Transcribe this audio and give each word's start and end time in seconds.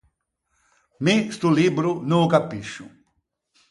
Mi 1.03 1.15
sto 1.35 1.47
libbro 1.59 1.91
no 2.09 2.17
ô 2.25 2.27
capiscio. 2.33 2.85